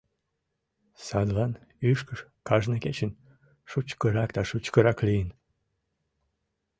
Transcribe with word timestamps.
Садлан 1.05 1.51
ӱшкыж 1.89 2.19
кажне 2.47 2.77
кечын 2.83 3.11
шучкырак 3.69 4.29
да 4.35 4.41
шучкырак 4.49 4.99
лийын. 5.07 5.29